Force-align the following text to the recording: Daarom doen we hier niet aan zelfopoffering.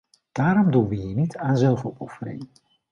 Daarom 0.31 0.71
doen 0.71 0.87
we 0.87 0.95
hier 0.95 1.15
niet 1.15 1.37
aan 1.37 1.57
zelfopoffering. 1.57 2.47